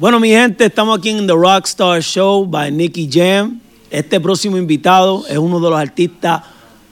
[0.00, 3.60] Bueno, mi gente, estamos aquí en The Rockstar Show by Nicky Jam.
[3.90, 6.42] Este próximo invitado es uno de los artistas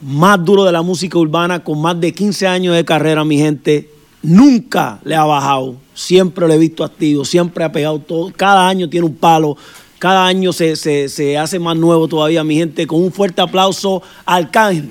[0.02, 3.88] más duros de la música urbana, con más de 15 años de carrera, mi gente.
[4.22, 8.30] Nunca le ha bajado, siempre lo he visto activo, siempre ha pegado todo.
[8.36, 9.56] Cada año tiene un palo,
[9.98, 12.86] cada año se, se- se hace más nuevo todavía, mi gente.
[12.86, 14.90] Con un fuerte aplauso al Arcángel.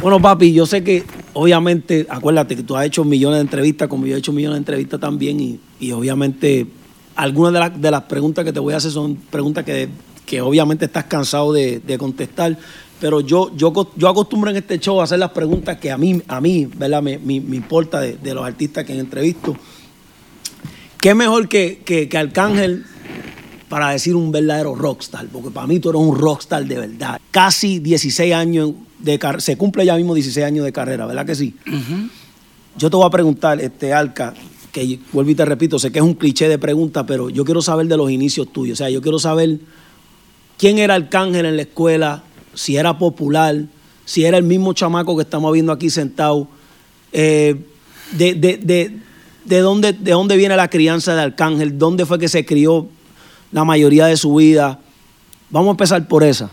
[0.00, 4.06] Bueno, papi, yo sé que obviamente, acuérdate que tú has hecho millones de entrevistas, como
[4.06, 6.66] yo he hecho millones de entrevistas también, y, obviamente
[7.16, 11.52] algunas de, las- preguntas que te voy a hacer son preguntas que, obviamente estás cansado
[11.52, 12.56] de, contestar,
[13.00, 16.22] pero yo, yo, yo acostumbro en este show a hacer las preguntas que a mí,
[16.28, 17.02] a mí ¿verdad?
[17.02, 19.56] Me, importa de, los artistas que entrevisto.
[21.00, 22.84] ¿Qué mejor que, que, que Arcángel
[23.68, 25.26] para decir un verdadero rockstar?
[25.28, 27.20] Porque para mí tú eres un rockstar de verdad.
[27.30, 31.54] Casi 16 años de se cumple ya mismo 16 años de carrera, ¿verdad que sí?
[32.76, 34.34] Yo te voy a preguntar, este Alca,
[34.72, 37.62] que vuelvo y te repito, sé que es un cliché de pregunta, pero yo quiero
[37.62, 38.76] saber de los inicios tuyos.
[38.76, 39.58] O sea, yo quiero saber
[40.56, 42.22] quién era Arcángel en la escuela,
[42.54, 43.64] si era popular,
[44.04, 46.48] si era el mismo chamaco que estamos viendo aquí sentado.
[47.12, 47.56] Eh,
[48.12, 48.98] de, de, de,
[49.44, 51.78] de dónde, ¿De dónde viene la crianza de Arcángel?
[51.78, 52.88] ¿Dónde fue que se crió
[53.52, 54.80] la mayoría de su vida?
[55.50, 56.50] Vamos a empezar por esa.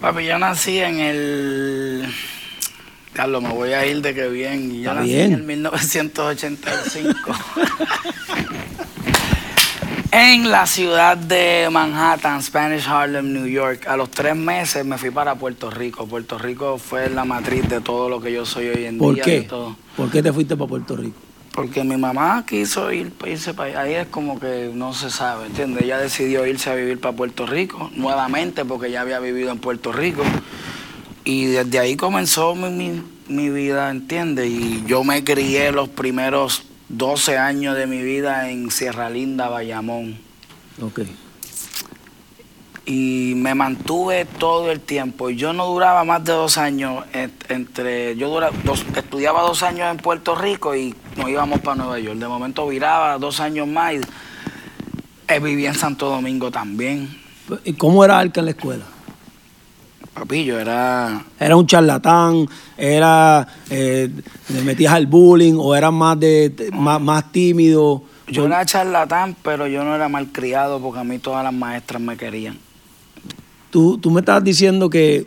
[0.00, 2.06] Papi, yo nací en el.
[3.12, 4.70] Carlos, me voy a ir de que bien.
[4.72, 5.32] Yo Está nací bien.
[5.32, 7.32] en el 1985.
[10.12, 13.88] en la ciudad de Manhattan, Spanish Harlem, New York.
[13.88, 16.06] A los tres meses me fui para Puerto Rico.
[16.06, 19.24] Puerto Rico fue la matriz de todo lo que yo soy hoy en ¿Por día.
[19.24, 19.40] qué?
[19.42, 19.76] todo.
[19.96, 21.18] ¿Por qué te fuiste para Puerto Rico?
[21.58, 23.80] Porque mi mamá quiso ir, irse para allá.
[23.80, 25.82] Ahí es como que no se sabe, ¿entiendes?
[25.82, 29.90] Ella decidió irse a vivir para Puerto Rico nuevamente porque ya había vivido en Puerto
[29.90, 30.22] Rico.
[31.24, 34.46] Y desde ahí comenzó mi, mi- mi vida, ¿entiendes?
[34.48, 40.16] Y yo me crié los primeros 12 años de mi vida en Sierra Linda, Bayamón.
[40.80, 41.00] Ok.
[42.86, 45.28] Y me mantuve todo el tiempo.
[45.28, 48.16] Yo no duraba más de dos años en- entre.
[48.16, 52.18] Yo dura, dos- estudiaba dos años en Puerto Rico y nos íbamos para Nueva York.
[52.18, 54.00] De momento viraba dos años más y
[55.28, 57.08] eh, vivía en Santo Domingo también.
[57.64, 58.84] ¿Y cómo era Arca en la escuela?
[60.14, 61.24] Papi, yo era.
[61.38, 62.48] ¿Era un charlatán?
[62.76, 64.10] ¿Era eh,
[64.48, 65.54] le metías al bullying?
[65.58, 68.02] ¿O era más, de, más, más tímido?
[68.28, 72.16] Yo era charlatán, pero yo no era malcriado porque a mí todas las maestras me
[72.16, 72.58] querían.
[73.70, 75.26] Tú, tú me estabas diciendo que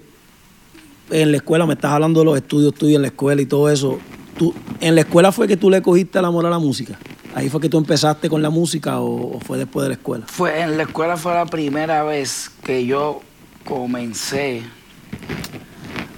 [1.10, 3.70] en la escuela, me estás hablando de los estudios tuyos en la escuela y todo
[3.70, 4.00] eso.
[4.42, 6.98] Tú, ¿En la escuela fue que tú le cogiste el amor a la música?
[7.36, 10.26] ¿Ahí fue que tú empezaste con la música o, o fue después de la escuela?
[10.26, 13.22] Fue, en la escuela fue la primera vez que yo
[13.64, 14.64] comencé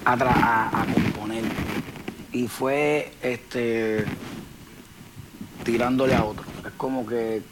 [0.06, 1.42] a, tra- a- a componer.
[2.32, 4.06] Y fue este
[5.64, 6.44] tirándole a otro.
[6.66, 7.42] Es como que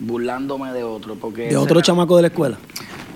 [0.00, 1.14] burlándome de otro.
[1.16, 2.56] Porque ¿De otro chamaco de la escuela?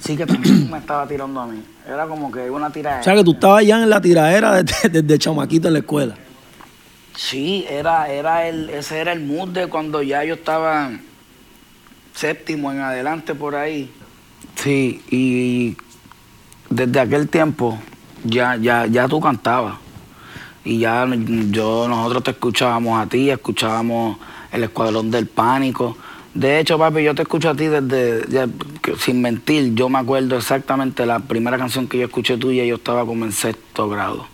[0.01, 1.63] Sí que también me estaba tirando a mí.
[1.89, 3.01] Era como que una tirada.
[3.01, 6.15] O sea que tú estabas ya en la tiradera desde, desde chamaquito en la escuela.
[7.21, 10.91] Sí, era, era el, ese era el mood de cuando ya yo estaba
[12.15, 13.91] séptimo en adelante por ahí.
[14.57, 15.77] Sí, y
[16.71, 17.79] desde aquel tiempo
[18.25, 19.75] ya, ya, ya tú cantabas.
[20.65, 21.07] Y ya
[21.51, 24.17] yo, nosotros te escuchábamos a ti, escuchábamos
[24.51, 25.99] el Escuadrón del Pánico.
[26.33, 28.49] De hecho, papi, yo te escucho a ti desde,
[28.99, 33.05] sin mentir, yo me acuerdo exactamente la primera canción que yo escuché tuya, yo estaba
[33.05, 34.27] como en sexto grado.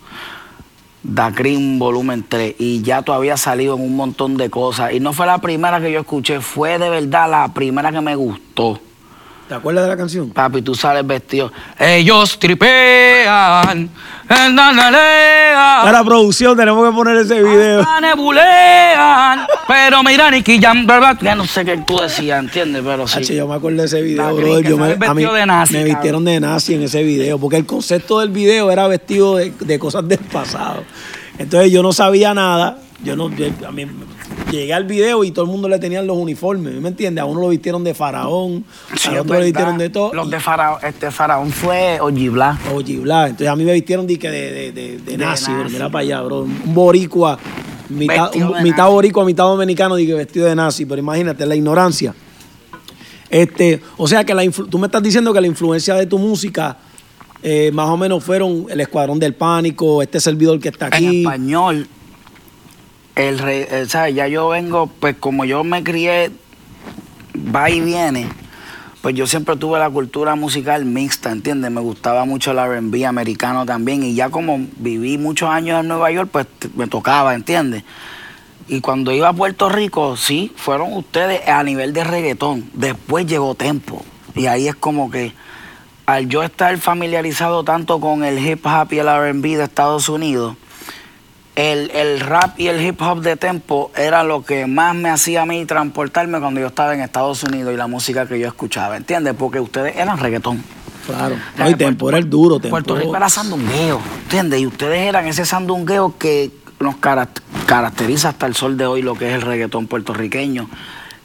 [1.02, 1.32] Da
[1.78, 5.26] volumen 3 y ya tú habías salido en un montón de cosas y no fue
[5.26, 8.80] la primera que yo escuché, fue de verdad la primera que me gustó.
[9.48, 10.30] ¿Te acuerdas de la canción?
[10.30, 11.52] Papi, tú sales vestido.
[11.78, 13.88] Ellos tripean,
[14.28, 17.80] Para producción tenemos que poner ese video.
[17.80, 21.16] hasta nebulean, pero mira, Nicky Jam, ¿verdad?
[21.22, 22.82] Ya no sé qué tú decías, ¿entiendes?
[22.84, 23.22] Pero sí.
[23.36, 26.24] Yo me acuerdo de ese video, gringa Yo me, a mí de nazi, me vistieron
[26.24, 30.08] de nazi en ese video, porque el concepto del video era vestido de, de cosas
[30.08, 30.82] del pasado.
[31.38, 32.78] Entonces yo no sabía nada.
[33.04, 33.86] Yo no, yo- a mí,
[34.50, 37.22] llegué al video y todo el mundo le tenían los uniformes, ¿me entiendes?
[37.22, 38.64] A uno lo vistieron de faraón,
[38.96, 40.12] Sí, otro le vistieron de todo.
[40.14, 42.58] Los de Faraón, este Faraón fue Ojibla.
[42.74, 43.24] Oye, bla.
[43.26, 45.62] Entonces a mí me vistieron de, de, de, de, De nazi, bro.
[45.64, 45.72] nazi.
[45.74, 46.42] Mira para allá, bro.
[46.42, 47.38] Un boricua,
[47.88, 48.92] mitad, un- nazi.
[48.92, 50.86] boricua, mitad dominicano, dije vestido de nazi.
[50.86, 52.14] Pero imagínate, la ignorancia.
[53.28, 56.76] Este, o sea que la tú me estás diciendo que la influencia de tu música
[57.42, 61.18] eh, más o menos fueron el Escuadrón del Pánico, este servidor que está En aquí.
[61.22, 61.86] español,
[63.16, 64.14] el re- eh, ¿sabes?
[64.14, 66.30] ya yo vengo, pues como yo me crié,
[67.54, 68.28] va y viene,
[69.02, 71.70] pues yo siempre tuve la cultura musical mixta, ¿entiendes?
[71.70, 76.10] Me gustaba mucho el RB americano también y ya como viví muchos años en Nueva
[76.10, 77.84] York, pues me tocaba, ¿entiendes?
[78.68, 82.68] Y cuando iba a Puerto Rico, sí, fueron ustedes a nivel de reggaetón.
[82.74, 84.04] Después llegó Tempo.
[84.34, 85.32] Y ahí es como que
[86.04, 90.56] al yo estar familiarizado tanto con el hip hop y el RB de Estados Unidos,
[91.56, 95.42] el, el, rap y el hip hop de tempo era lo que más me hacía
[95.42, 98.96] a mí transportarme cuando yo estaba en Estados Unidos y la música que yo escuchaba,
[98.96, 99.34] ¿entiendes?
[99.36, 100.62] Porque ustedes eran reggaetón.
[101.06, 102.58] Claro, no, y tempo era el duro.
[102.58, 102.70] Tempo.
[102.70, 104.60] Puerto Rico era sandungueo, ¿entiendes?
[104.60, 109.28] Y ustedes eran ese sandungueo que nos caracteriza hasta el sol de hoy lo que
[109.28, 110.68] es el reggaetón puertorriqueño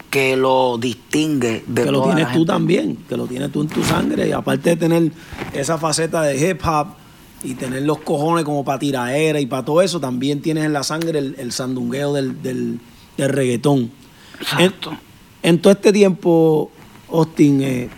[0.09, 3.83] que lo distingue de que lo tienes tú también que lo tienes tú en tu
[3.83, 5.11] sangre y aparte de tener
[5.53, 7.00] esa faceta de hip hop
[7.43, 10.83] y tener los cojones como para tiraera y para todo eso, también tienes en la
[10.83, 12.79] sangre el, sandungueo del, del,
[13.17, 13.91] reggaetón.
[14.39, 14.97] Exacto.
[15.43, 16.71] En, todo este tiempo,
[17.11, 17.89] Austin, eh,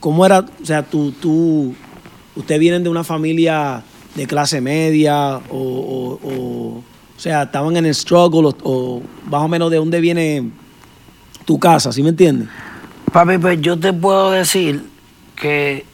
[0.00, 0.40] ¿cómo era?
[0.40, 1.74] O sea, tú, tú,
[2.36, 3.82] ustedes vienen de una familia
[4.14, 6.82] de clase media o, o, o,
[7.16, 10.50] sea, estaban en el struggle o, más o menos de dónde viene
[11.44, 12.48] tu casa, ¿sí me entiendes?
[13.12, 14.84] Papi, pues yo te puedo decir
[15.36, 15.84] que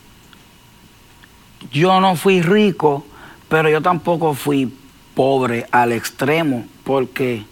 [1.73, 3.05] yo no fui rico,
[3.49, 4.73] pero yo tampoco fui
[5.15, 7.45] pobre al extremo, porque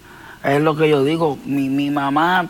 [0.44, 2.49] es lo que yo digo, mi, mi mamá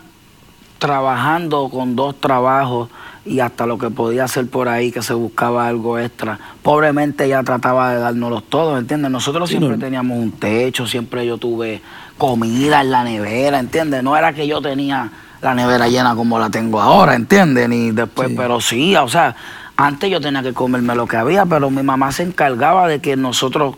[0.79, 2.89] trabajando con dos trabajos
[3.25, 6.37] y hasta lo que podía hacer por ahí, que se buscaba algo extra.
[6.61, 9.09] Pobremente ella trataba de dárnoslos todos, ¿entiendes?
[9.09, 11.81] Nosotros siempre teníamos un techo, siempre yo tuve
[12.17, 14.03] comida en la nevera, ¿entiendes?
[14.03, 15.09] No era que yo tenía
[15.41, 17.69] la nevera llena como la tengo ahora, ¿entiendes?
[17.69, 19.35] Ni después, pero sí, o sea,
[19.77, 23.15] antes yo tenía que comerme lo que había, pero mi mamá se encargaba de que
[23.15, 23.75] nosotros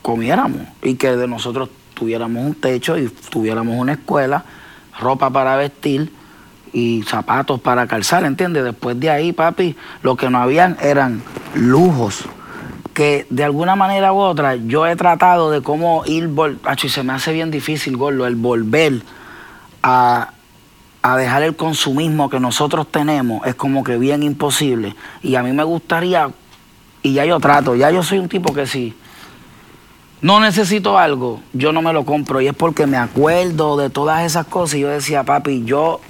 [0.00, 4.44] comiéramos y que de nosotros tuviéramos un techo y tuviéramos una escuela,
[4.98, 6.12] ropa para vestir
[6.72, 8.64] y zapatos para calzar, ¿entiendes?
[8.64, 11.22] Después de ahí, papi, lo que no habían eran
[11.54, 12.24] lujos
[12.92, 16.30] que de alguna manera u otra yo he tratado de cómo ir,
[16.82, 19.02] y se me hace bien difícil, Gordo, el volver
[19.82, 20.32] a,
[21.02, 24.94] a dejar el consumismo que nosotros tenemos es como que bien imposible.
[25.22, 26.30] Y a mí me gustaría,
[27.02, 28.94] y ya yo trato, ya yo soy un tipo que si
[30.20, 32.40] no necesito algo, yo no me lo compro.
[32.40, 34.76] Y es porque me acuerdo de todas esas cosas.
[34.76, 36.00] Y yo decía, papi, yo,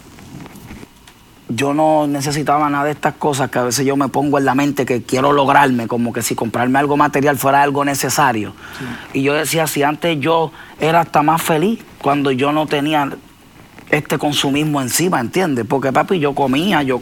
[1.49, 4.55] yo no necesitaba nada de estas cosas que a veces yo me pongo en la
[4.55, 8.53] mente que quiero lograrme, como que si comprarme algo material fuera algo necesario.
[9.15, 13.11] Y yo decía, si antes yo era hasta más feliz cuando yo no tenía
[13.93, 15.67] este consumismo encima, ¿entiendes?
[15.69, 16.99] Porque papi, yo comía, yo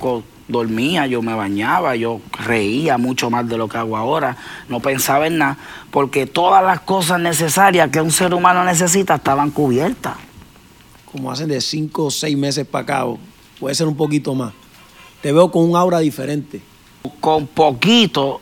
[0.48, 4.36] dormía, yo me bañaba, yo reía mucho más de lo que hago ahora,
[4.68, 5.56] no pensaba en nada,
[5.92, 10.16] porque todas las cosas necesarias que un ser humano necesita estaban cubiertas.
[11.10, 13.04] Como hacen de cinco o seis meses para acá,
[13.60, 14.52] puede ser un poquito más.
[15.22, 16.60] Te veo con un aura diferente.
[17.20, 18.40] Con poquito,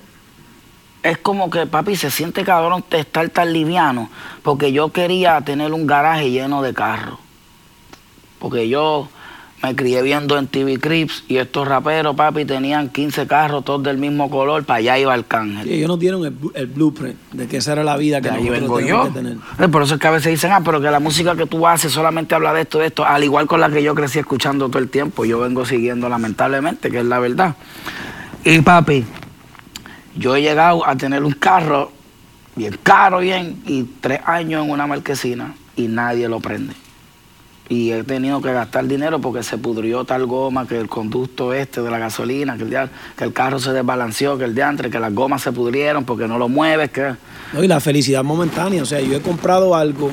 [1.02, 4.08] es como que papi se siente cabrón de estar tan liviano,
[4.42, 7.18] porque yo quería tener un garaje lleno de carros
[8.38, 9.08] porque yo
[9.62, 13.98] me crié viendo en TV Crips y estos raperos, papi, tenían 15 carros, todos del
[13.98, 15.66] mismo color, para allá iba Arcángel.
[15.66, 16.24] Sí, ellos no dieron
[16.54, 19.04] el, blueprint de que esa era la vida que ahí vengo yo.
[19.04, 19.36] Que tener.
[19.58, 21.66] Eh, por eso es que a veces dicen, ah, pero que la música que tú
[21.66, 24.68] haces solamente habla de esto, de esto, al igual con la que yo crecí escuchando
[24.68, 27.56] todo el tiempo, yo vengo siguiendo lamentablemente, que es la verdad.
[28.44, 29.04] Y papi,
[30.16, 31.90] yo he llegado a tener un carro
[32.54, 36.74] bien caro, bien, y tres años en una marquesina y nadie lo prende
[37.68, 41.82] y he tenido que gastar dinero porque se pudrió tal goma, que el conducto este
[41.82, 45.14] de la gasolina, que el, que el carro se desbalanceó, que el diantre, que las
[45.14, 46.90] gomas se pudrieron porque no lo mueves.
[46.90, 47.14] Que...
[47.52, 50.10] No, y la felicidad momentánea, o sea, yo he comprado algo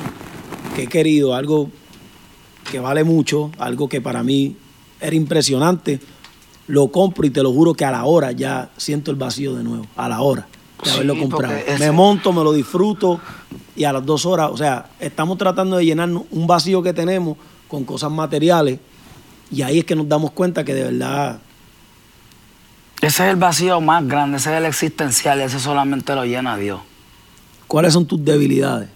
[0.74, 1.70] que he querido, algo
[2.70, 4.56] que vale mucho, algo que para mí
[5.00, 6.00] era impresionante,
[6.66, 9.64] lo compro y te lo juro que a la hora ya siento el vacío de
[9.64, 10.46] nuevo, a la hora
[10.84, 11.54] de haberlo comprado.
[11.78, 13.20] Me monto, me lo disfruto
[13.74, 17.36] y a las dos horas, o sea, estamos tratando de llenar un vacío que tenemos
[17.68, 18.80] con cosas materiales
[19.50, 21.38] y ahí es que nos damos cuenta que de verdad...
[23.02, 26.80] Ese es el vacío más grande, ese es el existencial, ese solamente lo llena Dios.
[27.66, 28.88] ¿Cuáles son tus debilidades?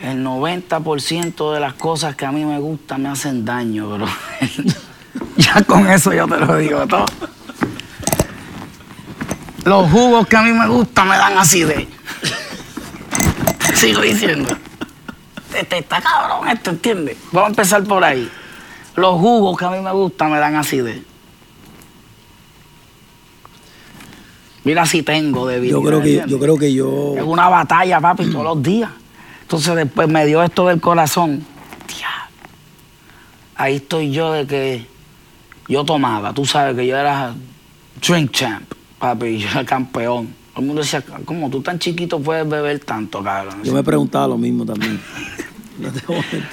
[0.00, 4.06] El 90% de las cosas que a mí me gustan me hacen daño, bro.
[5.36, 7.04] ya con eso yo te lo digo todo.
[9.64, 11.86] Los jugos que a mí me gustan me dan acidez.
[13.74, 14.56] Sigo diciendo.
[15.54, 17.16] Este está cabrón esto, ¿entiendes?
[17.32, 18.30] Vamos a empezar por ahí.
[18.96, 21.02] Los jugos que a mí me gustan me dan acidez.
[24.64, 27.14] Mira si tengo de Yo creo que yo creo que yo.
[27.16, 28.90] Es una batalla, papi, todos los días.
[29.42, 31.44] Entonces después me dio esto del corazón.
[31.86, 32.28] Tía.
[33.56, 34.86] ahí estoy yo de que
[35.66, 37.34] yo tomaba, tú sabes que yo era
[38.00, 40.28] drink champ, papi, yo era campeón.
[40.52, 43.62] Todo el mundo decía, ¿cómo tú tan chiquito puedes beber tanto, cabrón?
[43.64, 45.00] Yo me preguntaba lo mismo también.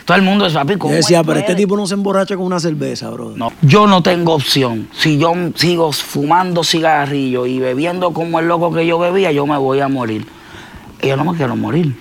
[0.06, 2.38] Todo el mundo es papi, ¿cómo Yo decía, pero este puede?" tipo no se emborracha
[2.38, 3.34] con una cerveza, bro.
[3.36, 4.88] No, yo no tengo opción.
[4.94, 9.58] Si yo sigo fumando cigarrillo y bebiendo como el loco que yo bebía, yo me
[9.58, 10.26] voy a morir.
[11.02, 11.94] Y yo no me quiero morir.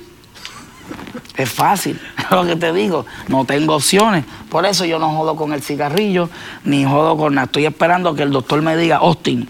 [1.37, 3.07] Es fácil, es lo que te digo.
[3.27, 4.25] No tengo opciones.
[4.49, 6.31] Por eso yo no jodo con el cigarrillo,
[6.65, 7.47] ni jodo con nada.
[7.47, 9.49] Estoy esperando que el doctor me diga, Austin,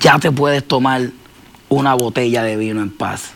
[0.00, 1.10] ya te puedes tomar
[1.68, 3.32] una botella de vino en paz.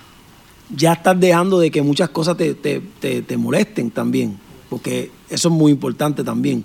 [0.74, 4.38] Ya estás dejando de que muchas cosas te, te- te- te molesten también.
[4.68, 6.64] Porque eso es muy importante también.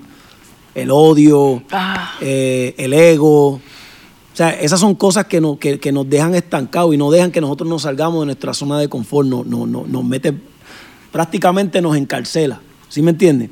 [0.75, 2.13] El odio, Ah.
[2.21, 3.53] eh, el ego.
[3.53, 3.61] O
[4.37, 7.41] sea, esas son cosas que, no- que, que nos dejan estancados y no dejan que
[7.41, 9.27] nosotros nos salgamos de nuestra zona de confort.
[9.27, 10.33] No, no, no- nos mete,
[11.11, 12.59] prácticamente nos encarcela.
[12.89, 13.49] ¿Sí me entiendes?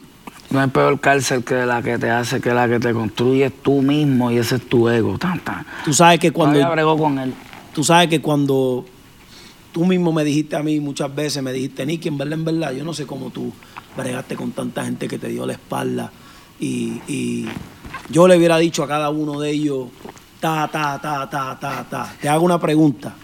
[0.54, 3.82] No hay peor cárcel que la que te hace, que la que te construyes tú
[3.82, 5.18] mismo y ese es tu ego.
[5.18, 5.66] Tan, tan.
[5.84, 6.72] Tú sabes que cuando...
[6.72, 7.34] Bregó con él.
[7.74, 8.86] Tú sabes que cuando
[9.72, 12.72] tú mismo me dijiste a mí muchas veces, me dijiste, Nicky, en verdad, en verdad,
[12.72, 13.52] yo no sé cómo tú
[13.98, 16.12] bregaste con tanta gente que te dio la espalda.
[16.60, 17.50] Y, y
[18.12, 19.88] yo le hubiera dicho a cada uno de ellos,
[20.40, 22.16] ta, ta, ta, ta, ta, ta.
[22.22, 23.16] Te hago una pregunta.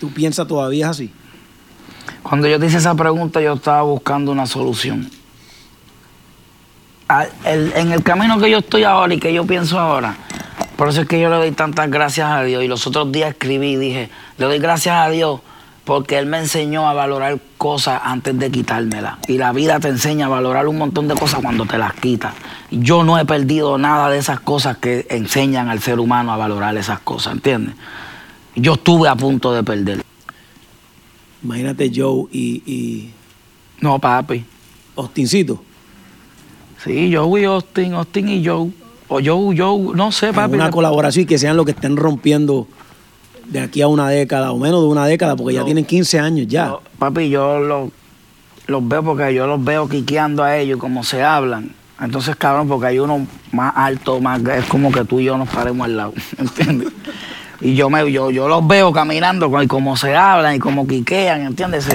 [0.00, 1.12] ¿Tú piensas todavía así?
[2.22, 5.10] Cuando yo te hice esa pregunta, yo estaba buscando una solución.
[7.08, 10.16] A- el- en el camino que yo estoy ahora y que yo pienso ahora,
[10.76, 12.64] por eso es que yo le doy tantas gracias a Dios.
[12.64, 15.40] Y los otros días escribí y dije, le doy gracias a Dios
[15.84, 19.16] porque Él me enseñó a valorar cosas antes de quitármelas.
[19.28, 22.32] Y la vida te enseña a valorar un montón de cosas cuando te las quitas.
[22.70, 26.74] Yo no he perdido nada de esas cosas que enseñan al ser humano a valorar
[26.78, 27.74] esas cosas, ¿entiendes?
[28.56, 30.02] Yo estuve a punto de perder.
[31.42, 33.10] Imagínate Joe y, y
[33.80, 34.42] No, papi.
[34.96, 35.62] Austincito.
[36.84, 38.70] Sí, Joe y Austin, Austin y Joe.
[39.08, 40.54] O Joe, Joe, no sé, papi.
[40.54, 42.66] una colaboración y que sean los que estén rompiendo
[43.46, 46.46] de aquí a una década o menos de una década, porque ya tienen 15 años
[46.48, 46.66] ya.
[46.68, 47.90] Yo- papi, yo los,
[48.66, 51.74] los veo porque yo los veo quiqueando a ellos, como se hablan.
[52.00, 55.48] Entonces, cabrón, porque hay uno más alto, más es como que tú y yo nos
[55.48, 56.88] paremos al lado, ¿entiendes?
[57.60, 61.42] Y yo me yo, yo los veo caminando y como se hablan y como quiquean,
[61.42, 61.88] ¿entiendes?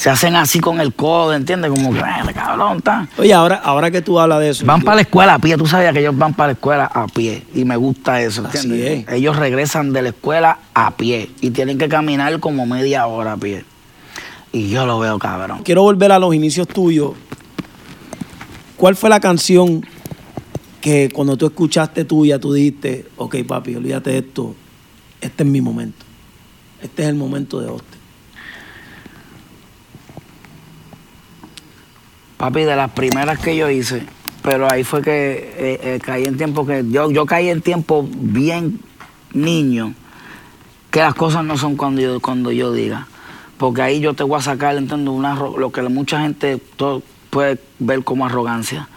[0.00, 1.70] Se, hacen así con el codo, ¿entiendes?
[1.70, 3.06] Como que, "Eh, cabrón, está.
[3.18, 4.64] Oye, ahora, ahora que tú hablas de eso.
[4.64, 6.84] Van yo- para la escuela a pie, tú sabías que ellos van para la escuela
[6.86, 9.06] a pie y me gusta eso, ¿entiendes?
[9.06, 9.12] es.
[9.14, 13.36] Ellos regresan de la escuela a pie y tienen que caminar como media hora a
[13.36, 13.64] pie.
[14.52, 15.62] Y yo lo veo cabrón.
[15.64, 17.12] Quiero volver a los inicios tuyos.
[18.76, 19.84] ¿Cuál fue la canción
[20.80, 24.54] que cuando tú escuchaste tuya, tú dijiste, ok, papi, olvídate de esto,
[25.20, 26.06] este es mi momento.
[26.82, 27.89] Este es el momento de Austin.
[32.40, 34.02] Papi, de las primeras que yo hice,
[34.42, 38.08] pero ahí fue que eh, eh, caí en tiempo que yo, yo caí en tiempo
[38.10, 38.80] bien
[39.34, 39.92] niño,
[40.90, 43.06] que las cosas no son cuando yo, cuando yo diga.
[43.58, 47.58] Porque ahí yo te voy a sacar, entiendo, una, lo que mucha gente to- puede
[47.78, 48.88] ver como arrogancia.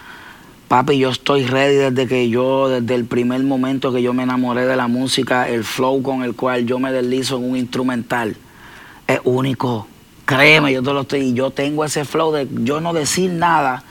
[0.70, 4.66] Papi, yo estoy ready desde que yo, desde el primer momento que yo me enamoré
[4.66, 8.38] de la música, el flow con el cual yo me deslizo en un instrumental
[9.06, 9.86] es único.
[10.26, 11.20] Créeme, yo te lo estoy.
[11.22, 13.84] y Yo tengo ese flow de yo no decir nada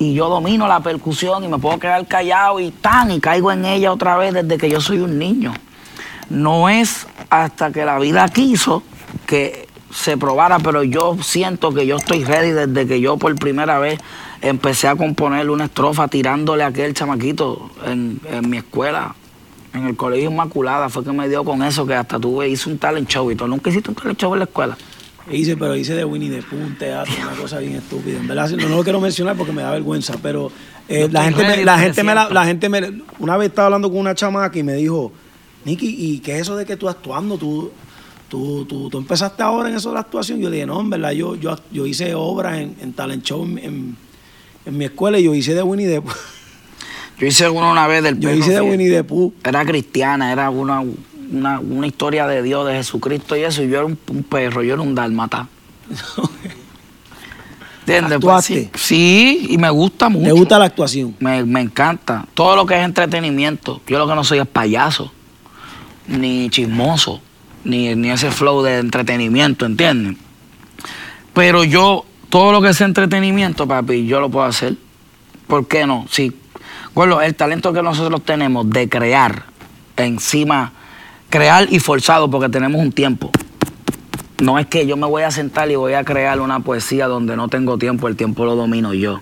[0.00, 3.66] y yo domino la percusión y me puedo quedar callado y tan y caigo en
[3.66, 5.52] ella otra vez desde que yo soy un niño.
[6.30, 8.82] No es hasta que la vida quiso
[9.26, 13.78] que se probara, pero yo siento que yo estoy ready desde que yo por primera
[13.78, 14.00] vez
[14.40, 19.14] empecé a componer una estrofa tirándole a aquel chamaquito en, en mi escuela,
[19.74, 22.78] en el colegio Inmaculada, fue que me dio con eso que hasta tuve, hice un
[22.78, 23.48] talent show y todo.
[23.48, 24.78] Nunca hiciste un talent show en la escuela.
[25.32, 28.18] Hice, pero hice de Winnie the Pooh, un teatro, una cosa bien estúpida.
[28.18, 30.50] En verdad, no, no lo quiero mencionar porque me da vergüenza, pero
[30.88, 32.34] eh, la, gente me, la, te gente me la, siento.
[32.34, 33.02] la gente me...
[33.18, 35.12] Una vez estaba hablando con una chamaca y me dijo,
[35.64, 37.36] Nicky, ¿y qué es eso de que tú actuando?
[37.38, 37.70] ¿Tú,
[38.28, 40.40] tú, tú, tú empezaste ahora en eso de la actuación?
[40.40, 43.44] Yo le dije, no, en verdad, yo, yo, yo hice obras en, en talent show
[43.44, 43.96] en, en-
[44.66, 46.12] en mi escuela y yo hice de Winnie the Pooh.
[47.18, 48.60] Yo hice uno una vez del Yo hice de.
[48.60, 49.32] Winnie the Pooh.
[49.44, 50.82] Era cristiana, era una,
[51.30, 53.62] una, una historia de Dios, de Jesucristo y eso.
[53.62, 55.48] Y yo era un, un perro, yo era un dálmata.
[57.80, 58.18] ¿Entiendes?
[58.20, 60.26] Pues sí, sí, y me gusta mucho.
[60.26, 61.16] ¿Te gusta la actuación?
[61.18, 62.24] Me, me encanta.
[62.34, 63.80] Todo lo que es entretenimiento.
[63.86, 65.10] Yo lo que no soy es payaso,
[66.06, 67.20] ni chismoso,
[67.64, 70.16] ni, ni ese flow de entretenimiento, ¿entiendes?
[71.34, 74.76] Pero yo, todo lo que es entretenimiento, papi, yo lo puedo hacer.
[75.48, 76.06] ¿Por qué no?
[76.08, 76.32] Si,
[76.94, 79.46] bueno, el talento que nosotros tenemos de crear
[79.96, 80.72] encima,
[81.30, 83.30] crear y forzado, porque tenemos un tiempo.
[84.40, 87.36] No es que yo me voy a sentar y voy a crear una poesía donde
[87.36, 89.20] no tengo tiempo, el tiempo lo domino yo.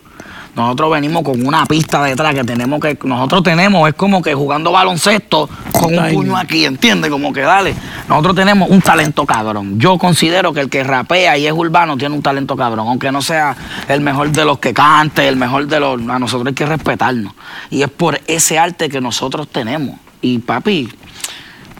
[0.59, 4.73] Nosotros venimos con una pista detrás que tenemos que, nosotros tenemos, es como que jugando
[4.73, 7.13] baloncesto con un puño aquí, ¿entiendes?
[7.13, 7.75] Como que dale.
[8.09, 9.79] Nosotros tenemos un talento cabrón.
[9.79, 13.23] Yo considero que el que rapea y es urbano tiene un talento cabrón, aunque no
[13.23, 13.57] sea
[13.89, 16.01] el mejor de los que cante, el mejor de los.
[16.09, 17.35] A nosotros hay que respetarnos.
[17.71, 19.97] Y es por ese arte que nosotros tenemos.
[20.23, 20.89] Y papi,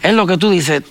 [0.01, 0.83] es lo que tú dices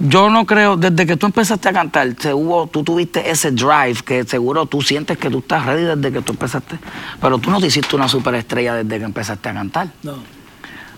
[0.00, 3.96] yo no creo, desde que tú empezaste a cantar, te hubo, tú tuviste ese drive
[4.04, 6.78] que seguro tú sientes que tú estás ready desde que tú empezaste.
[7.20, 9.88] Pero tú no te hiciste una superestrella desde que empezaste a cantar.
[10.02, 10.14] No.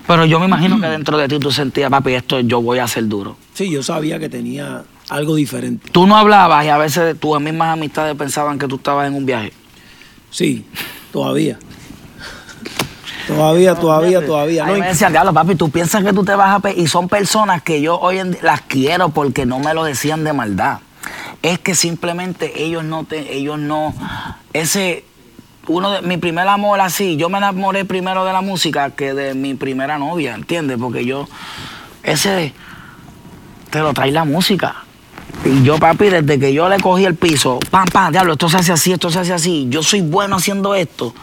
[0.06, 2.86] Pero yo me imagino que dentro de ti tú sentías, papi, esto yo voy a
[2.86, 3.36] ser duro.
[3.54, 5.90] Sí, yo sabía que tenía algo diferente.
[5.90, 9.26] Tú no hablabas y a veces tus mismas amistades pensaban que tú estabas en un
[9.26, 9.52] viaje.
[10.30, 10.64] Sí,
[11.12, 11.58] todavía.
[13.26, 14.66] Todavía, todavía, todavía.
[14.66, 16.70] No, me decían, diablo, papi, tú piensas que tú te vas a...
[16.70, 20.24] y son personas que yo hoy en día las quiero porque no me lo decían
[20.24, 20.78] de maldad.
[21.42, 23.34] Es que simplemente ellos no te...
[23.34, 23.94] Ellos no...
[24.52, 25.04] Ese...
[25.68, 29.34] Uno de mi primer amor así, yo me enamoré primero de la música que de
[29.34, 30.78] mi primera novia, ¿entiendes?
[30.80, 31.28] Porque yo...
[32.02, 32.52] Ese...
[33.70, 34.84] Te lo trae la música.
[35.44, 38.58] Y yo, papi, desde que yo le cogí el piso, pam, pam, diablo, esto se
[38.58, 39.66] hace así, esto se hace así.
[39.70, 41.14] Yo soy bueno haciendo esto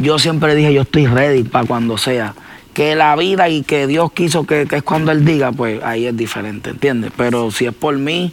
[0.00, 2.34] yo siempre dije, yo estoy ready para cuando sea.
[2.72, 6.16] Que la vida y que Dios quiso que, es cuando Él diga, pues ahí es
[6.16, 7.12] diferente, ¿entiendes?
[7.16, 8.32] Pero si es por mí,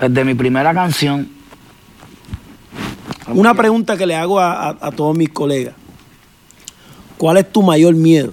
[0.00, 1.30] desde mi primera canción.
[3.28, 5.74] Una pregunta que le hago a, todos mis colegas.
[7.16, 8.32] ¿Cuál es tu mayor miedo?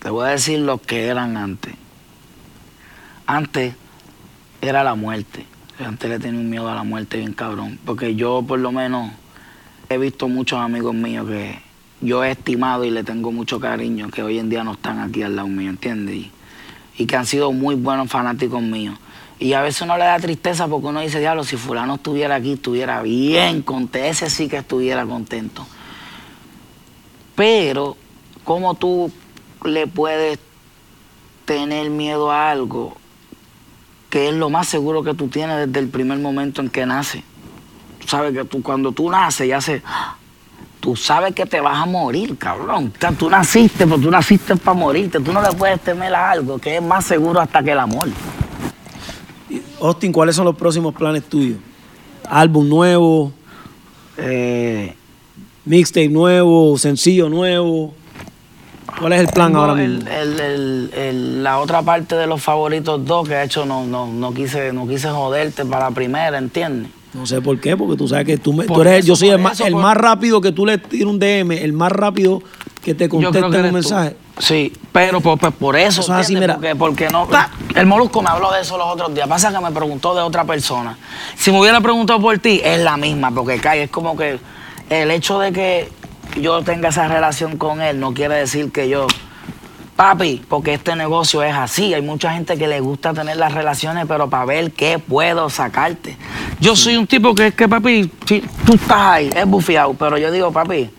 [0.00, 1.74] Te voy a decir lo que eran antes.
[3.26, 3.74] Antes
[4.60, 5.46] era la muerte.
[5.84, 7.78] Antes le tenía un miedo a la muerte bien cabrón.
[7.84, 9.10] Porque yo por lo menos
[9.88, 11.58] he visto muchos amigos míos que
[12.00, 15.22] yo he estimado y le tengo mucho cariño, que hoy en día no están aquí
[15.22, 16.26] al lado mío, ¿entiendes?
[16.96, 18.98] Y, que han sido muy buenos fanáticos míos.
[19.38, 22.52] Y a veces uno le da tristeza porque uno dice, diablo, si fulano estuviera aquí,
[22.52, 25.66] estuviera bien contento, ese sí que estuviera contento.
[27.36, 27.96] Pero,
[28.44, 29.10] ¿cómo tú
[29.64, 30.38] le puedes
[31.46, 32.99] tener miedo a algo
[34.10, 37.22] que es lo más seguro que tú tienes desde el primer momento en que nace.
[38.00, 39.82] Tú sabes que tú, cuando tú naces, ya se.
[40.80, 42.92] Tú sabes que te vas a morir, cabrón.
[43.18, 45.20] tú naciste, pero tú naciste para morirte.
[45.20, 48.08] Tú no le puedes temer a algo que es más seguro hasta que el amor.
[49.80, 51.58] Austin, ¿cuáles son los próximos planes tuyos?
[52.28, 53.32] ¿Álbum nuevo?
[54.16, 54.94] Eh,
[55.64, 56.76] ¿Mixtape nuevo?
[56.78, 57.94] ¿Sencillo nuevo?
[59.00, 60.04] ¿Cuál es el plan ahora mismo?
[61.42, 64.86] la otra parte de los favoritos dos que de hecho no, no, no, quise, no
[64.86, 66.92] quise joderte para la primera, ¿entiendes?
[67.14, 69.38] No sé por qué, porque tú sabes que tú, me, tú eres, yo soy el,
[69.38, 72.42] más, el más rápido que tú le tiras un DM, el más rápido
[72.82, 74.16] que te conteste un mensaje.
[74.38, 76.54] Sí, pero por, por eso, eso así, mira.
[76.54, 77.26] Porque, porque, no.
[77.74, 79.26] El Molusco me habló de eso los otros días.
[79.26, 80.96] Pasa que me preguntó de otra persona.
[81.36, 84.38] Si me hubiera preguntado por ti, es la misma, porque cae, es como que
[84.88, 85.88] el hecho de que
[86.36, 89.06] yo tenga esa relación con él no quiere decir que yo,
[89.96, 91.92] papi, porque este negocio es así.
[91.92, 96.16] Hay mucha gente que le gusta tener las relaciones, pero para ver qué puedo sacarte.
[96.60, 100.16] Yo soy un tipo que es que, papi, si tú estás ahí, es bufiado, pero
[100.18, 100.90] yo digo, papi,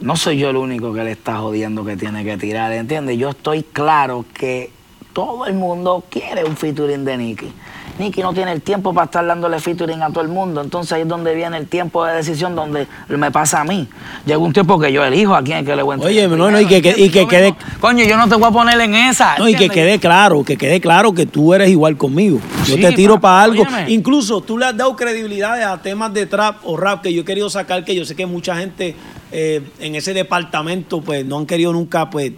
[0.00, 3.18] no soy yo el único que le está jodiendo que tiene que tirar, ¿entiendes?
[3.18, 4.70] Yo estoy claro que
[5.12, 7.52] todo el mundo quiere un featuring de Nicky.
[7.98, 10.60] Nicky no tiene el tiempo para estar dándole featuring a todo el mundo.
[10.60, 13.88] Entonces ahí es donde viene el tiempo de decisión donde me pasa a mí.
[14.26, 16.50] Llega un tiempo que yo elijo a quién es que le voy a Oye, no,
[16.50, 17.54] no, y que, y que quede.
[17.80, 19.36] Coño, yo no te voy a poner en esa.
[19.38, 22.40] No, y que quede claro, que quede claro que tú eres igual conmigo.
[22.66, 23.64] Yo te tiro para algo.
[23.88, 27.24] Incluso tú le has dado credibilidad a temas de trap o rap que yo he
[27.24, 28.96] querido sacar, que yo sé que mucha gente
[29.32, 32.32] eh, en ese departamento, pues no han querido nunca, pues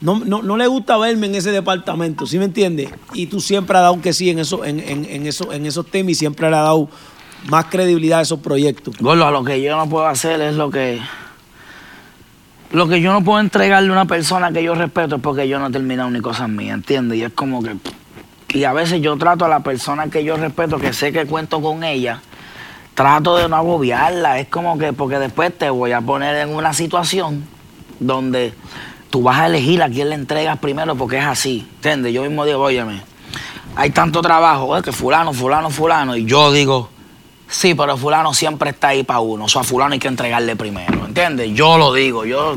[0.00, 2.90] no, no, no, le gusta verme en ese departamento, ¿sí me entiendes?
[3.14, 5.86] Y tú siempre has dado que sí en, eso, en, en, en, eso, en esos
[5.86, 6.88] temas y siempre le has dado
[7.46, 8.96] más credibilidad a esos proyectos.
[8.98, 11.00] Gordo, lo que yo no puedo hacer es lo que.
[12.70, 15.58] Lo que yo no puedo entregarle a una persona que yo respeto es porque yo
[15.58, 17.18] no he terminado ni cosas mías, ¿entiendes?
[17.18, 17.76] Y es como que.
[18.50, 21.60] Y a veces yo trato a la persona que yo respeto, que sé que cuento
[21.60, 22.20] con ella,
[22.94, 24.38] trato de no agobiarla.
[24.38, 27.44] Es como que, porque después te voy a poner en una situación
[28.00, 28.52] donde
[29.10, 32.12] tú vas a elegir a quién le entregas primero porque es así, ¿entiendes?
[32.12, 33.02] Yo mismo digo, óyeme,
[33.76, 36.90] hay tanto trabajo, es que fulano, fulano, fulano, y yo digo,
[37.48, 41.06] sí, pero fulano siempre está ahí para uno, o sea, fulano hay que entregarle primero,
[41.06, 41.52] ¿entiendes?
[41.54, 42.56] Yo lo digo, yo...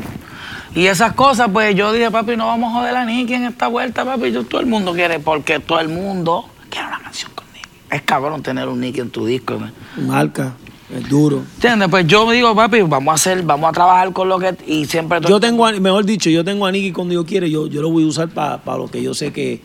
[0.74, 3.68] Y esas cosas, pues yo dije, papi, no vamos a joder a Nicky en esta
[3.68, 7.68] vuelta, papi, todo el mundo quiere, porque todo el mundo quiere una canción con Nicky.
[7.90, 9.60] Es cabrón tener un Nicky en tu disco.
[9.96, 10.54] Marca.
[10.94, 11.38] Es duro.
[11.54, 11.88] ¿Entiendes?
[11.88, 14.54] Pues yo me digo, papi, vamos a hacer, vamos a trabajar con lo que.
[14.66, 15.20] Y siempre.
[15.26, 18.04] Yo tengo, mejor dicho, yo tengo a Nicky cuando yo quiero, yo, yo lo voy
[18.04, 19.62] a usar para lo que yo sé que,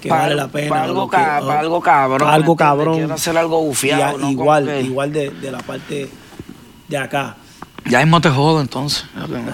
[0.00, 0.68] que Para- vale la pena.
[0.70, 2.94] para algo que- ca- para algo cabrón, para algo cabrón.
[2.98, 6.08] Quiero hacer algo bufiado, Igual, que- igual de, de la parte
[6.88, 7.36] de acá.
[7.88, 9.04] Ya mismo te jodo entonces.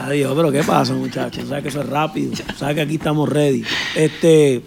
[0.04, 1.48] Adiós, pero ¿qué pasa, muchachos?
[1.48, 2.32] Sabes que eso es rápido.
[2.58, 3.62] Sabes que aquí estamos ready.
[3.94, 4.62] Este,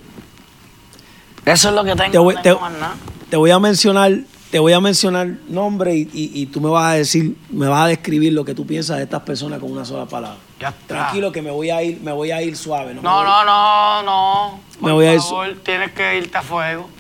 [1.46, 2.12] Eso es lo que tengo.
[2.12, 2.60] Te voy- no
[3.30, 4.12] te voy a mencionar,
[4.52, 7.84] te voy a mencionar nombre y, y- y tú me vas a decir, me vas
[7.86, 10.38] a describir lo que tú piensas de estas personas con una sola palabra.
[10.60, 10.88] Ya está.
[10.88, 12.94] Tranquilo que me voy a ir, me voy a ir suave.
[12.96, 14.60] No, No, no, no, no.
[14.76, 16.90] Me Por voy a ir favor, tienes que irte a fuego.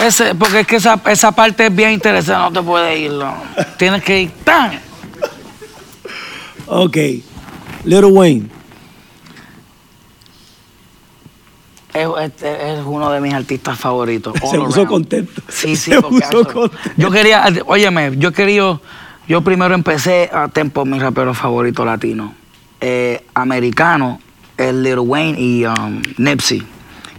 [0.00, 3.10] Ese, porque es que esa, esa parte es bien interesante, no te puedes ir.
[3.12, 3.34] no.
[3.76, 4.80] Tienes que ir tan.
[6.68, 6.96] Ok.
[7.84, 8.48] Little Wayne.
[11.94, 14.34] Es, este es uno de mis artistas favoritos.
[14.50, 14.88] Se puso around.
[14.88, 15.42] contento.
[15.48, 16.90] Sí, sí, Se porque, puso acho, contento.
[16.96, 18.80] Yo quería, óyeme, yo quería,
[19.26, 22.34] yo primero empecé a Tempo, mi rapero favorito latino.
[22.80, 24.20] Eh, americano,
[24.56, 26.62] es Lil Wayne y um, Nipsey,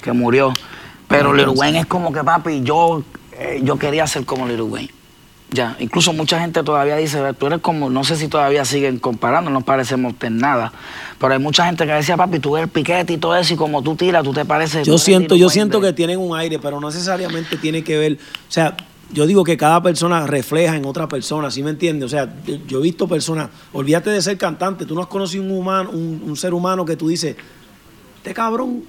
[0.01, 0.53] que murió.
[1.07, 3.03] Pero Lil Wayne es como que, papi, yo,
[3.33, 4.98] eh, yo quería ser como Lil Wayne.
[5.51, 9.49] Ya, incluso mucha gente todavía dice, tú eres como, no sé si todavía siguen comparando,
[9.49, 10.71] no parecemos en nada,
[11.19, 13.81] pero hay mucha gente que decía, papi, tú eres piquete y todo eso, y como
[13.81, 14.85] tú tiras, tú te pareces...
[14.85, 18.13] Yo siento, yo siento que tienen un aire, pero no necesariamente tiene que ver.
[18.13, 18.77] O sea,
[19.11, 22.05] yo digo que cada persona refleja en otra persona, ¿sí me entiendes?
[22.05, 25.43] O sea, yo, yo he visto personas, olvídate de ser cantante, tú no has conocido
[25.43, 27.35] un humano, un, un ser humano que tú dices,
[28.17, 28.83] este cabrón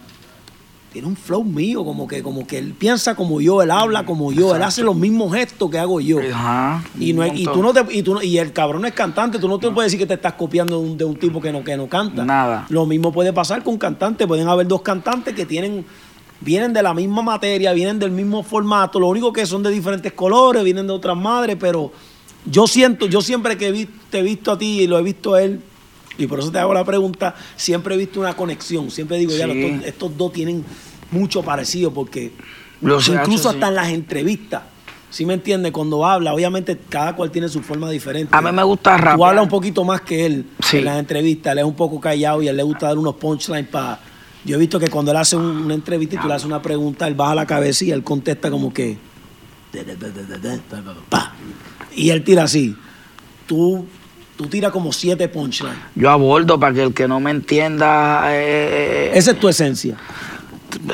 [0.92, 4.33] tiene un flow mío, como que, como que él piensa como yo, él habla como
[4.33, 6.18] yo, él hace los mismos gestos que hago yo.
[6.33, 6.83] Ajá.
[6.98, 9.46] Y, no y tú no te, y, tú no- y el cabrón es cantante, tú
[9.46, 11.62] no te puedes decir que te estás copiando de un, de un tipo que no,
[11.62, 12.24] que no canta.
[12.24, 12.66] Nada.
[12.70, 15.85] Lo mismo puede pasar con cantantes, pueden haber dos cantantes que tienen,
[16.40, 20.12] vienen de la misma materia, vienen del mismo formato, lo único que son de diferentes
[20.12, 21.92] colores, vienen de otras madres, pero
[22.46, 25.35] yo siento, yo siempre que vi- te he visto a ti y lo he visto
[25.35, 25.61] a él,
[26.25, 29.47] y por eso te hago la pregunta, siempre he visto una conexión, siempre digo, ya,
[29.47, 30.65] estos, estos dos tienen
[31.11, 32.33] mucho parecido, porque
[32.81, 33.69] Lo sé, incluso hasta sí.
[33.71, 34.63] en las entrevistas,
[35.11, 35.73] ¿sí me entiendes?
[35.73, 38.35] Cuando habla, obviamente cada cual tiene su forma diferente.
[38.37, 39.29] A mí me gusta Tú rapear.
[39.31, 40.79] hablas un poquito más que él Sí.
[40.79, 43.15] en las entrevistas, él es un poco callado y a él le gusta dar unos
[43.17, 44.01] punchlines para...
[44.45, 46.63] Yo he visto que cuando él hace un- una entrevista y tú le haces una
[46.63, 48.97] pregunta, él baja la cabeza y él contesta como que...
[51.09, 51.35] pa.
[51.95, 52.75] Y él tira así.
[53.47, 53.87] Tú,
[54.40, 55.76] tú tiras como siete punchlines.
[55.94, 58.22] Yo abordo para que el que no me entienda.
[58.33, 59.98] eh, Esa es tu esencia.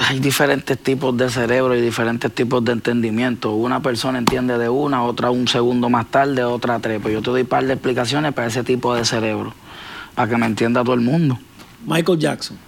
[0.09, 3.53] hay diferentes tipos de cerebro y diferentes tipos de entendimiento.
[3.53, 6.99] Una persona entiende de una, otra un segundo más tarde, otra tres.
[7.01, 9.55] Pues yo te doy un par de explicaciones para ese tipo de cerebro,
[10.17, 11.39] para que me entienda todo el mundo.
[11.87, 12.59] Michael Jackson.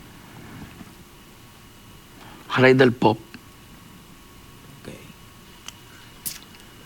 [2.57, 3.19] Rey del pop.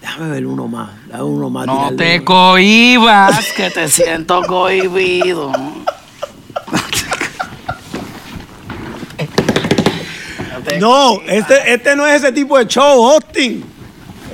[0.02, 0.90] Déjame ver uno más.
[1.06, 1.66] Déjame uno más.
[1.66, 2.24] No tirarle te uno.
[2.24, 5.52] cohibas, que te siento cohibido.
[10.78, 13.71] No, este, este no es ese tipo de show, Austin.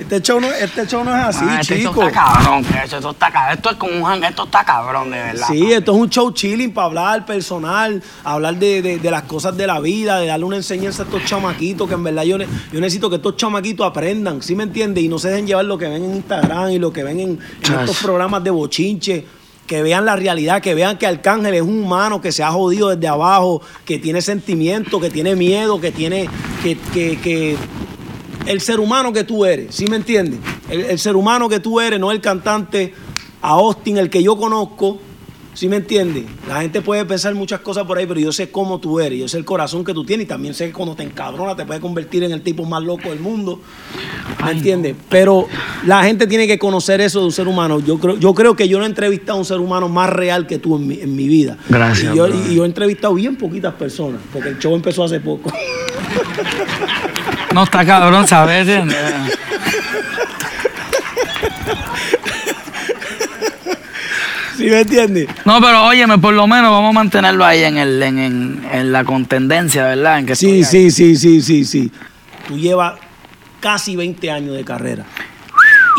[0.01, 1.91] Este show no, este show no es así, Ah, este chico.
[1.91, 3.55] Esto está cabrón, que esto, esto está cabrón.
[3.57, 5.47] Esto es como un esto está cabrón, de verdad.
[5.49, 9.57] Sí, esto es un show chilling para hablar personal, hablar de, de- de las cosas
[9.57, 12.81] de la vida, de darle una enseñanza a estos chamaquitos, que en verdad yo, yo
[12.81, 15.05] necesito que estos chamaquitos aprendan, ¿sí me entiendes?
[15.05, 17.39] Y no se dejen llevar lo que ven en Instagram y lo que ven en,
[17.63, 19.27] estos programas de bochinche.
[19.67, 22.89] Que vean la realidad, que vean que Arcángel es un humano que se ha jodido
[22.89, 26.27] desde abajo, que tiene sentimientos, que tiene miedo, que tiene.
[26.63, 27.55] que, que, que
[28.49, 30.41] el ser humano que tú eres, ¿sí me entiendes?
[30.71, 32.95] El, el ser humano que tú eres, no el cantante
[33.43, 34.99] a Austin, el que yo conozco,
[35.53, 36.25] ¿sí me entiendes?
[36.49, 39.29] La gente puede pensar muchas cosas por ahí, pero yo sé cómo tú eres, yo
[39.29, 41.79] sé el corazón que tú tienes y también sé que cuando te encabrona te puede
[41.79, 43.61] convertir en el tipo más loco del mundo,
[44.39, 44.97] ¿me Ay, entiendes?
[45.11, 45.47] Pero
[45.85, 47.81] la gente tiene que conocer eso de un ser humano.
[47.81, 50.47] Yo creo, yo creo que yo no he entrevistado a un ser humano más real
[50.47, 51.59] que tú en mi, en mi vida.
[51.69, 55.21] Gracias, Y yo, y yo he entrevistado bien poquitas personas, porque el show empezó hace
[55.21, 55.53] poco.
[57.59, 58.69] No está cabrón, ¿sabes?
[64.57, 65.27] ¿Sí me entiendes?
[65.45, 68.93] No, pero óyeme, por lo menos vamos a mantenerlo ahí en, el, en, en, en
[68.93, 70.21] la contendencia, ¿verdad?
[70.21, 71.91] En que Sí, sí, sí, sí, sí, sí.
[72.47, 72.95] Tú llevas
[73.59, 75.05] casi 20 años de carrera.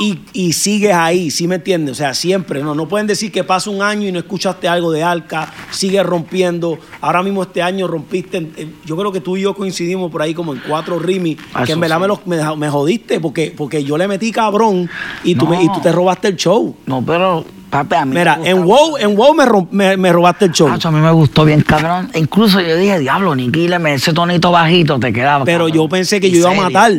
[0.01, 1.91] Y, y sigues ahí, ¿sí me entiendes?
[1.91, 4.91] O sea, siempre, no, no pueden decir que pasa un año y no escuchaste algo
[4.91, 6.77] de Alca, sigues rompiendo.
[7.01, 8.47] Ahora mismo este año rompiste,
[8.85, 11.79] yo creo que tú y yo coincidimos por ahí como en cuatro rimis, que en
[11.79, 12.01] verdad sí.
[12.01, 14.89] me, los- me, me jodiste porque, porque yo le metí cabrón
[15.23, 16.75] y tú, me- y tú te robaste el show.
[16.85, 20.13] No, pero, papi, a mí Mira, me en WoW, en WoW me, rom- me, me
[20.13, 20.69] robaste el show.
[20.69, 22.09] Hacho, a mí me gustó bien, cabrón.
[22.13, 25.43] E Incluso yo dije, diablo, Nicky, le me ese tonito bajito te quedaba.
[25.45, 25.75] Pero cabrón.
[25.75, 26.93] yo pensé que ¿En yo iba a matar.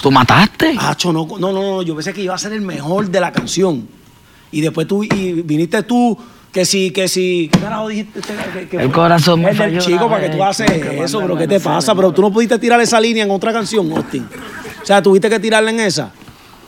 [0.00, 0.74] ¿Tú mataste?
[0.78, 3.32] Acho, no, no, no, no, yo pensé que iba a ser el mejor de la
[3.32, 3.88] canción.
[4.52, 6.16] Y después tú, y viniste tú
[6.52, 7.48] Que si, que si.
[7.52, 8.20] ¿Qué carajo dijiste?
[8.20, 11.48] Que- que- El corazón me falló chico, para que tú haces que eso, pero ¿qué
[11.48, 11.94] te pasa?
[11.96, 14.24] Pero tú no pudiste tirar esa línea en otra canción, Austin.
[14.80, 16.12] O sea, tuviste que tirarla en esa.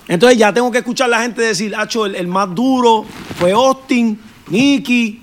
[0.09, 3.05] Entonces ya tengo que escuchar a la gente decir, Hacho, el, el más duro
[3.39, 5.23] fue Austin, Nicky.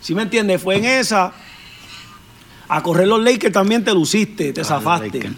[0.00, 0.60] ¿Sí me entiendes?
[0.60, 1.32] Fue en esa.
[2.68, 5.30] A correr los Lakers también te luciste, te zafaste.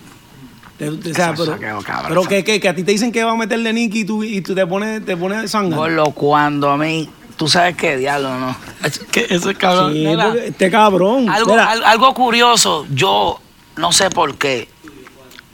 [0.88, 2.06] O sea, pero, saqueo, cabrón.
[2.08, 4.22] pero que, que, que a ti te dicen que va a meterle Nicky y tú,
[4.24, 5.76] y tú te pones, te pones sangre.
[5.76, 8.56] Gordo, cuando a mí, tú sabes qué diablo, ¿no?
[8.84, 9.92] Es que eso es cabrón.
[9.92, 11.28] Sí, Mira, porque este cabrón.
[11.28, 13.40] algo, al- algo curioso, yo
[13.76, 14.68] no sé por qué.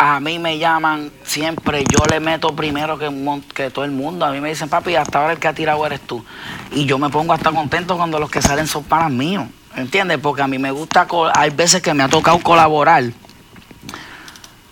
[0.00, 3.10] A mí me llaman siempre, yo le meto primero que,
[3.52, 4.24] que todo el mundo.
[4.24, 6.24] A mí me dicen, papi, hasta ahora el que ha tirado eres tú.
[6.72, 9.46] Y yo me pongo hasta contento cuando los que salen son panas míos.
[9.76, 10.18] ¿Entiendes?
[10.22, 13.04] Porque a mí me gusta, hay veces que me ha tocado colaborar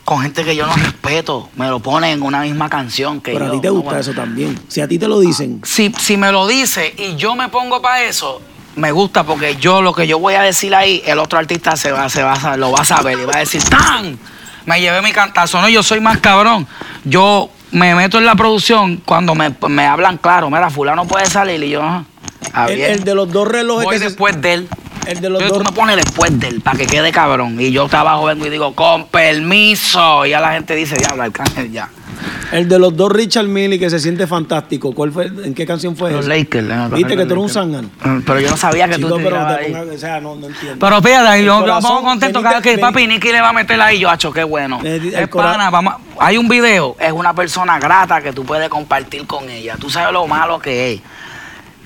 [0.07, 1.51] con gente que yo no respeto.
[1.57, 4.59] Me lo ponen en una misma canción que pero a ti te gusta eso también.
[4.69, 7.83] Si a ti te lo dicen, Si, si me lo dice y yo me pongo
[7.83, 8.41] para eso,
[8.77, 11.91] me gusta porque yo lo que yo voy a decir ahí, el otro artista se
[11.91, 14.17] va, se va, a lo va a saber y va a decir, ¡tan!
[14.65, 15.61] Me llevé mi cantazo.
[15.61, 16.67] No, yo soy más cabrón.
[17.05, 21.63] Yo me meto en la producción cuando me, me hablan claro, mira, fulano puede salir
[21.65, 21.83] y yo.
[22.53, 24.69] Ah, el, el de los dos relojes Voy que se- después de él.
[25.07, 27.61] El de los Entonces dos tú me pones después de él para que quede cabrón.
[27.61, 30.27] Y yo trabajo, vengo y digo, con permiso.
[30.27, 31.89] Y ya la gente dice, diablo, Arcángel, ya.
[32.53, 34.93] el de los dos Richard Millie que se siente fantástico.
[34.95, 35.27] ¿Cuál fue?
[35.27, 36.27] ¿En qué canción fue Los?
[36.27, 36.67] Lakers.
[36.93, 37.89] Viste que tú eres un zángano.
[38.05, 40.35] Mm, Pero yo no sabía que Chico, tú te pero te ponga- o sea, no,
[40.37, 40.79] no entiendo.
[40.79, 43.99] Pero fíjate, yo, pongo contento cada vez que papi Nicky le va a meter ahí.
[43.99, 44.81] Yo, acho, qué bueno.
[44.83, 48.69] El- el Es pana, vamos, hay un video, es una persona grata que tú puedes
[48.69, 49.77] compartir con ella.
[49.79, 51.01] Tú sabes lo malo que es.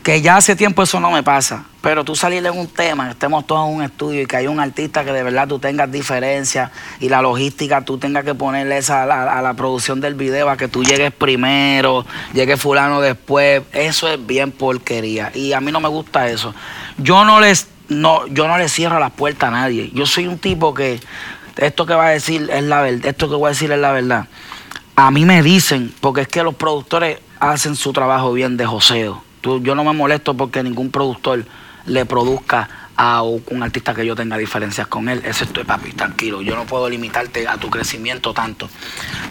[0.02, 1.64] Que ya hace tiempo eso no me pasa.
[1.82, 4.46] Pero tú salir en un tema, que estemos todos en un estudio y que hay
[4.46, 8.78] un artista que de verdad tú tengas diferencias y la logística tú tengas que ponerle
[8.78, 13.00] esa a la, a la producción del video, a que tú llegues primero, llegue fulano
[13.00, 13.62] después.
[13.72, 15.32] Eso es bien porquería.
[15.34, 16.54] Y a mí no me gusta eso.
[16.98, 19.90] Yo no les, no, yo no le cierro las puertas a nadie.
[19.92, 21.00] Yo soy un tipo que
[21.56, 23.92] esto que va a decir es la verdad, esto que voy a decir es la
[23.92, 24.26] verdad.
[24.96, 29.29] A mí me dicen, porque es que los productores hacen su trabajo bien de joseo.
[29.40, 31.44] Tú- yo no me molesto porque ningún productor
[31.86, 35.22] le produzca a un artista que yo tenga diferencias con él.
[35.24, 36.42] Ese estoy, papi, tranquilo.
[36.42, 38.68] Yo no puedo limitarte a tu crecimiento tanto.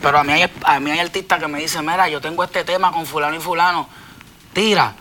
[0.02, 2.64] Pero a mí hay, a mí hay artistas que me dicen, mira, yo tengo este
[2.64, 3.88] tema con fulano y fulano,
[4.54, 4.96] tira.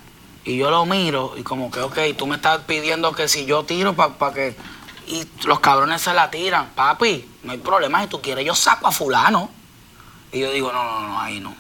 [0.45, 3.65] Y yo lo miro y como que, ok, tú me estás pidiendo que si yo
[3.65, 4.57] tiro para que...
[5.07, 6.69] Y los cabrones se la tiran.
[6.75, 8.03] Papi, no hay problema.
[8.03, 9.49] Si tú quieres, yo saco a fulano.
[10.33, 11.55] Y yo digo, no, no, no, ahí no.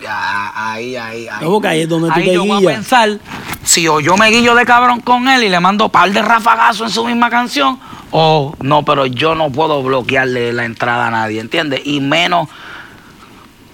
[0.00, 1.38] Ya, ahí, ahí, ahí.
[1.44, 2.72] No, porque ahí es donde tú Ahí te yo voy a guías.
[2.74, 3.18] pensar
[3.64, 6.88] si o yo me guillo de cabrón con él y le mando par de rafagazos
[6.88, 7.78] en su misma canción,
[8.10, 11.80] o no, pero yo no puedo bloquearle la entrada a nadie, ¿entiendes?
[11.84, 12.48] Y menos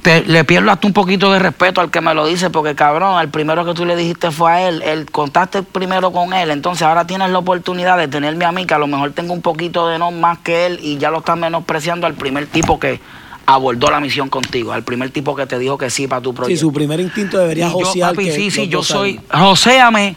[0.02, 3.20] te- le pierdo hasta un poquito de respeto al que me lo dice, porque cabrón,
[3.20, 6.82] el primero que tú le dijiste fue a él, él contaste primero con él, entonces
[6.82, 9.88] ahora tienes la oportunidad de tenerme a mí, que a lo mejor tengo un poquito
[9.88, 13.00] de no más que él, y ya lo estás menospreciando al primer tipo que
[13.46, 16.36] abordó la misión contigo, al primer tipo que te dijo que sí para tu Sí,
[16.36, 16.60] proyecto.
[16.60, 19.20] su primer instinto debería Y yo, josear papi, que sí, sí, yo soy.
[19.32, 20.16] Joséame,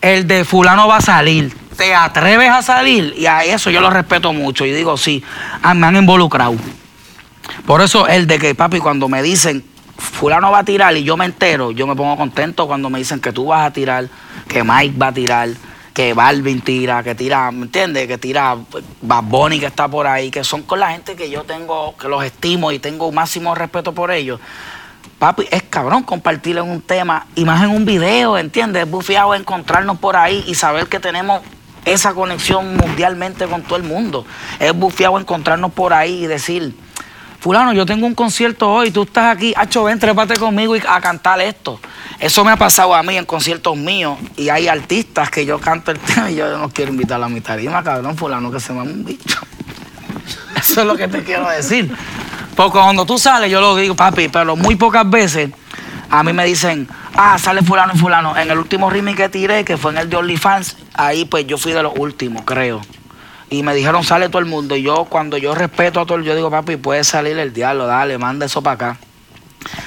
[0.00, 1.52] el de Fulano va a salir.
[1.76, 3.14] ¿Te atreves a salir?
[3.18, 4.64] Y a eso yo lo respeto mucho.
[4.64, 5.22] Y digo, sí,
[5.62, 6.54] ah, me han involucrado.
[7.66, 9.64] Por eso, el de que, papi, cuando me dicen,
[9.96, 13.20] Fulano va a tirar y yo me entero, yo me pongo contento cuando me dicen
[13.20, 14.08] que tú vas a tirar,
[14.48, 15.48] que Mike va a tirar,
[15.94, 18.08] que Balvin tira, que tira, ¿me entiendes?
[18.08, 18.56] Que tira
[19.00, 22.08] Bad Bunny que está por ahí, que son con la gente que yo tengo, que
[22.08, 24.40] los estimo y tengo máximo respeto por ellos.
[25.20, 28.82] Papi, es cabrón compartir en un tema y más en un video, ¿entiendes?
[28.82, 31.42] Es bufiado encontrarnos por ahí y saber que tenemos
[31.84, 34.26] esa conexión mundialmente con todo el mundo.
[34.58, 36.74] Es bufiado encontrarnos por ahí y decir,
[37.44, 40.98] fulano, yo tengo un concierto hoy, tú estás aquí, hacho, ven, trépate conmigo y a
[40.98, 41.78] cantar esto.
[42.18, 45.90] Eso me ha pasado a mí en conciertos míos y hay artistas que yo canto
[45.90, 48.80] el tema y yo no quiero invitar a mi tarima, cabrón, fulano, que se me
[48.80, 49.40] un bicho.
[50.56, 51.94] Eso es lo que te quiero decir.
[52.56, 55.50] Porque cuando tú sales, yo lo digo, papi, pero muy pocas veces
[56.08, 58.38] a mí me dicen, ah, sale fulano y fulano.
[58.38, 61.58] En el último remix que tiré, que fue en el de OnlyFans, ahí pues yo
[61.58, 62.80] fui de los últimos, creo.
[63.54, 64.74] Y me dijeron, sale todo el mundo.
[64.74, 67.86] Y yo, cuando yo respeto a todo el yo digo, papi, puede salir el diablo,
[67.86, 68.98] dale, manda eso para acá.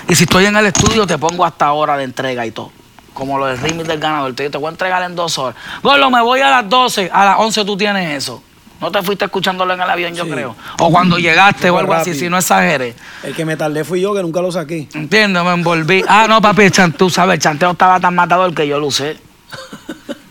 [0.07, 2.71] Y si estoy en el estudio, te pongo hasta hora de entrega y todo.
[3.13, 4.33] Como lo del remix del ganador.
[4.35, 5.59] Te, te voy a entregar en dos horas.
[5.83, 8.41] Gordo, me voy a las 12, a las 11 tú tienes eso.
[8.79, 10.55] No te fuiste escuchándolo en el avión, yo creo.
[10.79, 12.95] O cuando llegaste o algo así, si no exageres.
[13.21, 14.87] El que me tardé fui yo, que nunca lo saqué.
[14.93, 15.43] ¿Entiendes?
[15.43, 16.05] Me envolví.
[16.07, 19.17] Ah, no, papi, tú sabes, el chanteo estaba tan matador que yo lo usé.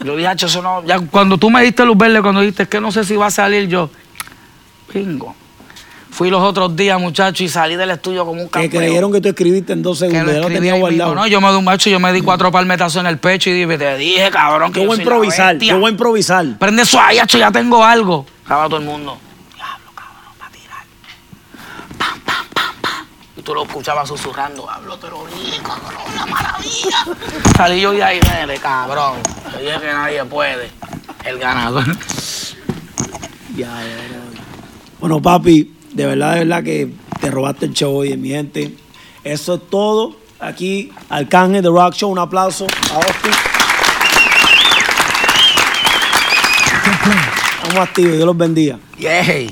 [0.05, 0.85] Yo dije, "Acho, eso no.
[0.85, 3.31] Ya cuando tú me diste luz verde, cuando dijiste que no sé si va a
[3.31, 3.91] salir, yo.
[4.93, 5.35] Pingo.
[6.11, 8.83] Fui los otros días, muchachos, y salí del estudio como un Que campeón.
[8.85, 10.35] creyeron que tú escribiste en dos Que segundos.
[10.35, 11.15] Ya lo tenía guardado.
[11.15, 13.53] No, yo me di un macho, yo me di cuatro palmetazos en el pecho y
[13.53, 15.59] dije, te dije, cabrón, que Yo yo voy a improvisar.
[15.59, 16.47] Yo voy a improvisar.
[16.59, 18.25] Prende eso ahí, hacho, ya tengo algo.
[18.47, 19.19] Acaba todo el mundo.
[19.55, 20.85] Diablo, cabrón, para tirar.
[21.99, 23.07] Pam, pam, pam, pam.
[23.36, 24.69] Y tú lo escuchabas susurrando.
[24.69, 27.07] Hablo, te lo dije, cabrón, una maravilla.
[27.57, 29.19] Salí yo de ahí, nene, cabrón.
[29.53, 30.71] Le dije que nadie puede.
[31.25, 31.87] El ganador.
[33.57, 34.21] Ya, ya, ya.
[34.99, 38.77] Bueno, papi, de verdad, de verdad que te robaste el show hoy, mi gente.
[39.23, 40.17] Eso es todo.
[40.41, 42.11] Aquí, Arcángel The Rock Show.
[42.11, 43.33] Un aplauso a Austin.
[47.63, 48.13] Estamos activos.
[48.13, 48.79] Dios los bendiga.
[48.99, 49.51] Yay.